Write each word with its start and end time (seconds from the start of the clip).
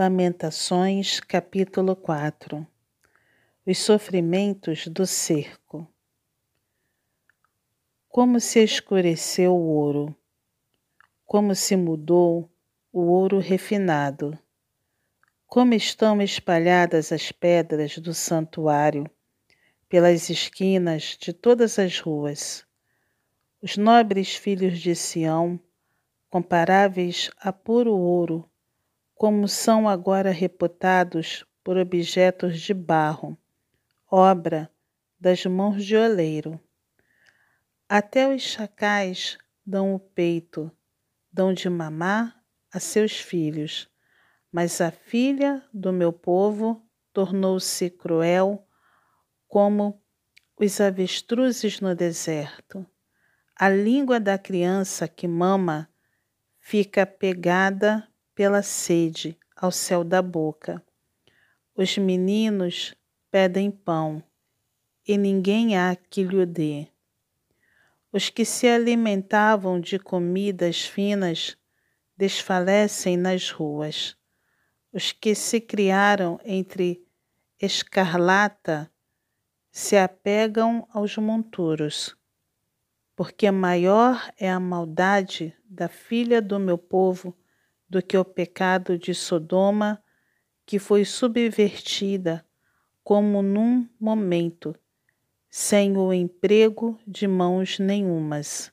Lamentações, 0.00 1.18
capítulo 1.18 1.96
4 1.96 2.64
Os 3.66 3.78
sofrimentos 3.78 4.86
do 4.86 5.04
cerco. 5.04 5.92
Como 8.08 8.38
se 8.38 8.62
escureceu 8.62 9.52
o 9.52 9.66
ouro, 9.66 10.14
como 11.26 11.52
se 11.52 11.74
mudou 11.74 12.48
o 12.92 13.00
ouro 13.06 13.40
refinado, 13.40 14.38
como 15.48 15.74
estão 15.74 16.22
espalhadas 16.22 17.10
as 17.10 17.32
pedras 17.32 17.98
do 17.98 18.14
santuário 18.14 19.10
pelas 19.88 20.30
esquinas 20.30 21.18
de 21.20 21.32
todas 21.32 21.76
as 21.76 21.98
ruas. 21.98 22.64
Os 23.60 23.76
nobres 23.76 24.36
filhos 24.36 24.78
de 24.78 24.94
Sião, 24.94 25.58
comparáveis 26.30 27.32
a 27.40 27.52
puro 27.52 27.92
ouro, 27.96 28.48
como 29.18 29.48
são 29.48 29.88
agora 29.88 30.30
reputados 30.30 31.44
por 31.64 31.76
objetos 31.76 32.60
de 32.60 32.72
barro, 32.72 33.36
obra 34.08 34.70
das 35.18 35.44
mãos 35.44 35.84
de 35.84 35.96
oleiro. 35.96 36.58
Até 37.88 38.32
os 38.32 38.42
chacais 38.42 39.36
dão 39.66 39.92
o 39.92 39.98
peito, 39.98 40.70
dão 41.32 41.52
de 41.52 41.68
mamar 41.68 42.40
a 42.72 42.78
seus 42.78 43.18
filhos, 43.18 43.90
mas 44.52 44.80
a 44.80 44.92
filha 44.92 45.64
do 45.74 45.92
meu 45.92 46.12
povo 46.12 46.80
tornou-se 47.12 47.90
cruel 47.90 48.64
como 49.48 50.00
os 50.56 50.80
avestruzes 50.80 51.80
no 51.80 51.92
deserto. 51.92 52.86
A 53.56 53.68
língua 53.68 54.20
da 54.20 54.38
criança 54.38 55.08
que 55.08 55.26
mama 55.26 55.90
fica 56.60 57.04
pegada 57.04 58.07
pela 58.38 58.62
sede 58.62 59.36
ao 59.56 59.72
céu 59.72 60.04
da 60.04 60.22
boca. 60.22 60.80
Os 61.74 61.98
meninos 61.98 62.94
pedem 63.32 63.68
pão, 63.68 64.22
e 65.04 65.18
ninguém 65.18 65.76
há 65.76 65.96
que 65.96 66.22
lhe 66.22 66.46
dê. 66.46 66.86
Os 68.12 68.30
que 68.30 68.44
se 68.44 68.68
alimentavam 68.68 69.80
de 69.80 69.98
comidas 69.98 70.84
finas 70.84 71.58
desfalecem 72.16 73.16
nas 73.16 73.50
ruas. 73.50 74.16
Os 74.92 75.10
que 75.10 75.34
se 75.34 75.60
criaram 75.60 76.38
entre 76.44 77.04
escarlata 77.60 78.88
se 79.68 79.96
apegam 79.96 80.86
aos 80.92 81.16
monturos, 81.16 82.16
porque 83.16 83.50
maior 83.50 84.32
é 84.38 84.48
a 84.48 84.60
maldade 84.60 85.52
da 85.64 85.88
filha 85.88 86.40
do 86.40 86.60
meu 86.60 86.78
povo 86.78 87.36
do 87.88 88.02
que 88.02 88.16
o 88.16 88.24
pecado 88.24 88.98
de 88.98 89.14
Sodoma, 89.14 90.02
que 90.66 90.78
foi 90.78 91.04
subvertida 91.04 92.44
como 93.02 93.40
num 93.40 93.88
momento, 93.98 94.74
sem 95.48 95.96
o 95.96 96.12
emprego 96.12 96.98
de 97.06 97.26
mãos 97.26 97.78
nenhumas. 97.78 98.70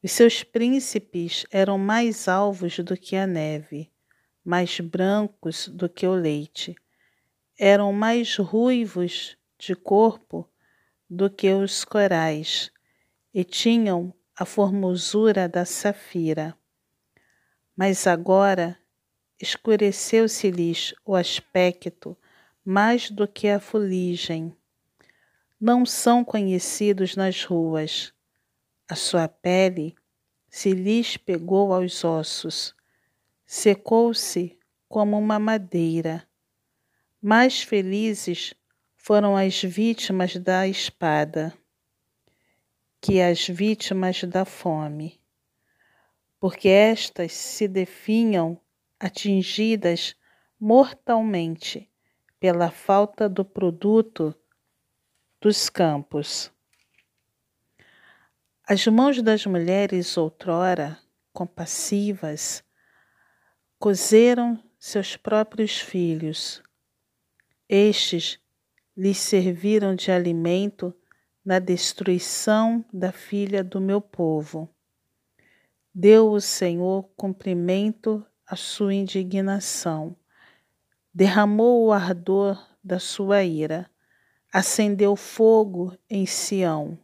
Os 0.00 0.12
seus 0.12 0.44
príncipes 0.44 1.44
eram 1.50 1.76
mais 1.76 2.28
alvos 2.28 2.78
do 2.78 2.96
que 2.96 3.16
a 3.16 3.26
neve, 3.26 3.90
mais 4.44 4.78
brancos 4.78 5.66
do 5.66 5.88
que 5.88 6.06
o 6.06 6.14
leite, 6.14 6.76
eram 7.58 7.92
mais 7.92 8.36
ruivos 8.36 9.36
de 9.58 9.74
corpo 9.74 10.48
do 11.10 11.28
que 11.28 11.52
os 11.52 11.84
corais, 11.84 12.70
e 13.34 13.42
tinham 13.42 14.14
a 14.36 14.44
formosura 14.44 15.48
da 15.48 15.64
safira. 15.64 16.56
Mas 17.76 18.06
agora 18.06 18.78
escureceu-se-lhes 19.38 20.94
o 21.04 21.14
aspecto 21.14 22.16
mais 22.64 23.10
do 23.10 23.28
que 23.28 23.48
a 23.48 23.60
fuligem. 23.60 24.56
Não 25.60 25.84
são 25.84 26.24
conhecidos 26.24 27.14
nas 27.14 27.44
ruas. 27.44 28.14
A 28.88 28.96
sua 28.96 29.28
pele 29.28 29.94
se 30.48 30.72
lhes 30.72 31.18
pegou 31.18 31.74
aos 31.74 32.02
ossos, 32.02 32.74
secou-se 33.44 34.58
como 34.88 35.18
uma 35.18 35.38
madeira. 35.38 36.26
Mais 37.20 37.60
felizes 37.60 38.54
foram 38.96 39.36
as 39.36 39.60
vítimas 39.62 40.34
da 40.36 40.66
espada 40.66 41.52
que 43.02 43.20
as 43.20 43.46
vítimas 43.46 44.24
da 44.24 44.46
fome 44.46 45.20
porque 46.38 46.68
estas 46.68 47.32
se 47.32 47.66
definham 47.66 48.60
atingidas 48.98 50.14
mortalmente 50.58 51.90
pela 52.38 52.70
falta 52.70 53.28
do 53.28 53.44
produto 53.44 54.34
dos 55.40 55.68
campos. 55.68 56.52
As 58.68 58.86
mãos 58.86 59.22
das 59.22 59.46
mulheres 59.46 60.16
outrora 60.16 60.98
compassivas 61.32 62.64
cozeram 63.78 64.62
seus 64.78 65.16
próprios 65.16 65.78
filhos. 65.78 66.62
Estes 67.68 68.40
lhes 68.96 69.18
serviram 69.18 69.94
de 69.94 70.10
alimento 70.10 70.94
na 71.44 71.58
destruição 71.58 72.84
da 72.92 73.12
filha 73.12 73.62
do 73.62 73.80
meu 73.80 74.00
povo. 74.00 74.68
Deu 75.98 76.30
o 76.30 76.42
Senhor 76.42 77.08
cumprimento 77.16 78.22
à 78.46 78.54
sua 78.54 78.92
indignação, 78.92 80.14
derramou 81.10 81.86
o 81.86 81.90
ardor 81.90 82.62
da 82.84 82.98
sua 82.98 83.44
ira, 83.44 83.90
acendeu 84.52 85.16
fogo 85.16 85.96
em 86.10 86.26
Sião, 86.26 86.98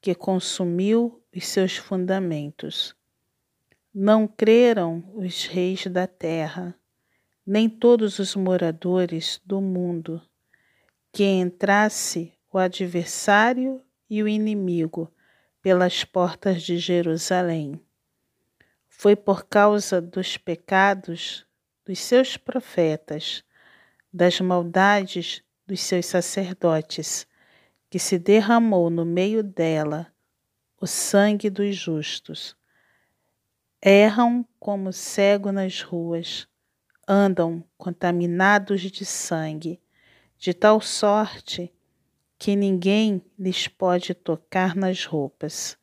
que 0.00 0.14
consumiu 0.14 1.20
os 1.34 1.48
seus 1.48 1.76
fundamentos. 1.76 2.94
Não 3.92 4.28
creram 4.28 5.02
os 5.16 5.46
reis 5.46 5.88
da 5.88 6.06
terra, 6.06 6.76
nem 7.44 7.68
todos 7.68 8.20
os 8.20 8.36
moradores 8.36 9.40
do 9.44 9.60
mundo, 9.60 10.22
que 11.10 11.24
entrasse 11.24 12.32
o 12.52 12.56
adversário 12.56 13.82
e 14.08 14.22
o 14.22 14.28
inimigo 14.28 15.12
pelas 15.60 16.04
portas 16.04 16.62
de 16.62 16.78
Jerusalém 16.78 17.82
foi 19.02 19.16
por 19.16 19.46
causa 19.46 20.00
dos 20.00 20.36
pecados 20.36 21.44
dos 21.84 21.98
seus 21.98 22.36
profetas, 22.36 23.42
das 24.12 24.40
maldades 24.40 25.42
dos 25.66 25.80
seus 25.80 26.06
sacerdotes, 26.06 27.26
que 27.90 27.98
se 27.98 28.16
derramou 28.16 28.88
no 28.90 29.04
meio 29.04 29.42
dela 29.42 30.06
o 30.80 30.86
sangue 30.86 31.50
dos 31.50 31.74
justos. 31.74 32.56
Erram 33.84 34.46
como 34.60 34.92
cego 34.92 35.50
nas 35.50 35.82
ruas, 35.82 36.46
andam 37.08 37.64
contaminados 37.76 38.82
de 38.82 39.04
sangue, 39.04 39.82
de 40.38 40.54
tal 40.54 40.80
sorte 40.80 41.74
que 42.38 42.54
ninguém 42.54 43.20
lhes 43.36 43.66
pode 43.66 44.14
tocar 44.14 44.76
nas 44.76 45.04
roupas. 45.04 45.76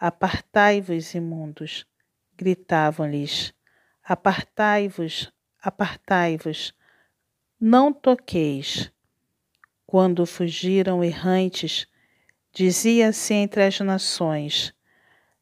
Apartai-vos, 0.00 1.14
imundos 1.14 1.86
gritavam-lhes: 2.36 3.54
Apartai-vos, 4.04 5.32
apartai-vos, 5.60 6.74
não 7.58 7.92
toqueis. 7.92 8.92
Quando 9.86 10.26
fugiram 10.26 11.02
errantes, 11.02 11.86
dizia-se 12.52 13.34
entre 13.34 13.64
as 13.64 13.80
nações: 13.80 14.74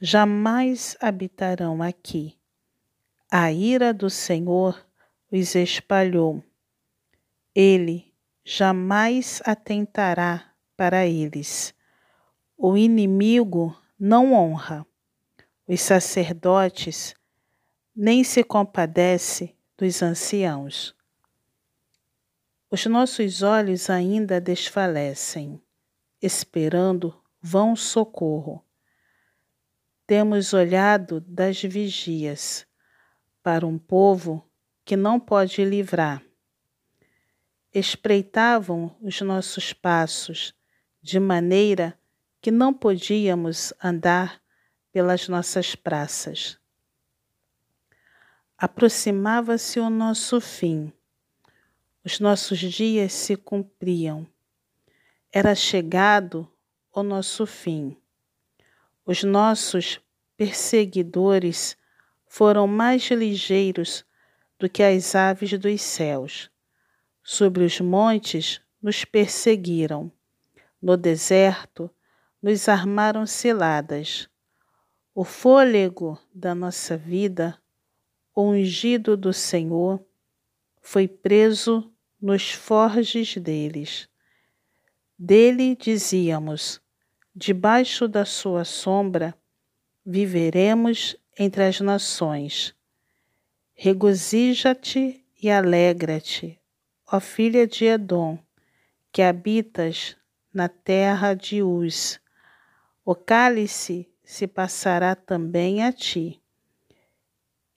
Jamais 0.00 0.96
habitarão 1.00 1.82
aqui. 1.82 2.38
A 3.30 3.50
ira 3.50 3.92
do 3.92 4.08
Senhor 4.08 4.86
os 5.30 5.54
espalhou. 5.54 6.42
Ele 7.54 8.12
jamais 8.44 9.42
atentará 9.44 10.52
para 10.76 11.06
eles. 11.06 11.74
O 12.56 12.76
inimigo 12.76 13.76
não 13.98 14.32
honra 14.32 14.86
os 15.66 15.80
sacerdotes, 15.80 17.14
nem 17.94 18.22
se 18.22 18.44
compadece 18.44 19.56
dos 19.76 20.02
anciãos. 20.02 20.94
Os 22.70 22.86
nossos 22.86 23.42
olhos 23.42 23.90
ainda 23.90 24.40
desfalecem, 24.40 25.60
esperando 26.20 27.20
vão 27.40 27.74
socorro. 27.74 28.64
Temos 30.06 30.52
olhado 30.52 31.20
das 31.20 31.60
vigias 31.62 32.66
para 33.42 33.66
um 33.66 33.78
povo 33.78 34.48
que 34.84 34.96
não 34.96 35.18
pode 35.18 35.64
livrar. 35.64 36.22
Espreitavam 37.72 38.96
os 39.00 39.20
nossos 39.20 39.72
passos 39.72 40.54
de 41.02 41.18
maneira 41.18 41.98
que 42.40 42.50
não 42.50 42.72
podíamos 42.72 43.72
andar 43.82 44.40
pelas 44.96 45.28
nossas 45.28 45.74
praças. 45.74 46.58
Aproximava-se 48.56 49.78
o 49.78 49.90
nosso 49.90 50.40
fim. 50.40 50.90
Os 52.02 52.18
nossos 52.18 52.58
dias 52.58 53.12
se 53.12 53.36
cumpriam. 53.36 54.26
Era 55.30 55.54
chegado 55.54 56.50
o 56.90 57.02
nosso 57.02 57.44
fim. 57.44 57.94
Os 59.04 59.22
nossos 59.22 60.00
perseguidores 60.34 61.76
foram 62.26 62.66
mais 62.66 63.06
ligeiros 63.10 64.02
do 64.58 64.66
que 64.66 64.82
as 64.82 65.14
aves 65.14 65.58
dos 65.58 65.82
céus. 65.82 66.50
Sobre 67.22 67.64
os 67.64 67.82
montes 67.82 68.62
nos 68.80 69.04
perseguiram. 69.04 70.10
No 70.80 70.96
deserto 70.96 71.90
nos 72.40 72.66
armaram 72.66 73.26
ciladas. 73.26 74.26
O 75.18 75.24
fôlego 75.24 76.20
da 76.34 76.54
nossa 76.54 76.94
vida, 76.94 77.58
ungido 78.36 79.16
do 79.16 79.32
Senhor, 79.32 80.04
foi 80.82 81.08
preso 81.08 81.90
nos 82.20 82.50
forges 82.50 83.34
deles. 83.38 84.10
Dele 85.18 85.74
dizíamos: 85.74 86.82
debaixo 87.34 88.06
da 88.06 88.26
sua 88.26 88.62
sombra 88.62 89.34
viveremos 90.04 91.16
entre 91.38 91.64
as 91.64 91.80
nações. 91.80 92.76
Regozija-te 93.72 95.24
e 95.42 95.50
alegra-te, 95.50 96.60
ó 97.10 97.20
filha 97.20 97.66
de 97.66 97.86
Edom, 97.86 98.38
que 99.10 99.22
habitas 99.22 100.14
na 100.52 100.68
terra 100.68 101.32
de 101.32 101.62
Uz. 101.62 102.20
O 103.02 103.14
cálice 103.14 104.06
se 104.26 104.48
passará 104.48 105.14
também 105.14 105.84
a 105.84 105.92
ti. 105.92 106.42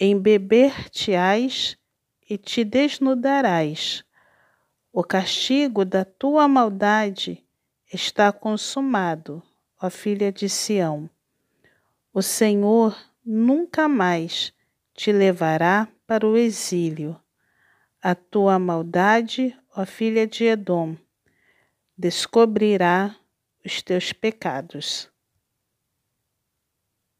Embeber-te-ás 0.00 1.76
e 2.28 2.38
te 2.38 2.64
desnudarás. 2.64 4.02
O 4.90 5.04
castigo 5.04 5.84
da 5.84 6.06
tua 6.06 6.48
maldade 6.48 7.44
está 7.92 8.32
consumado, 8.32 9.42
ó 9.80 9.90
filha 9.90 10.32
de 10.32 10.48
Sião. 10.48 11.10
O 12.14 12.22
Senhor 12.22 12.96
nunca 13.24 13.86
mais 13.86 14.54
te 14.94 15.12
levará 15.12 15.86
para 16.06 16.26
o 16.26 16.34
exílio. 16.34 17.20
A 18.02 18.14
tua 18.14 18.58
maldade, 18.58 19.54
ó 19.76 19.84
filha 19.84 20.26
de 20.26 20.44
Edom, 20.44 20.96
descobrirá 21.96 23.14
os 23.64 23.82
teus 23.82 24.14
pecados. 24.14 25.10